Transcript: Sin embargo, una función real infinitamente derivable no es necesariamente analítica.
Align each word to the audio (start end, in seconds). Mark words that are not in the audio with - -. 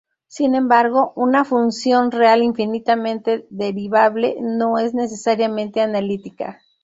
Sin 0.25 0.55
embargo, 0.55 1.13
una 1.15 1.45
función 1.45 2.09
real 2.09 2.41
infinitamente 2.41 3.45
derivable 3.51 4.35
no 4.39 4.79
es 4.79 4.95
necesariamente 4.95 5.79
analítica. 5.79 6.59